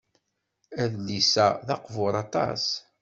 [0.83, 2.65] Adlis-a d aqbuṛ aṭas.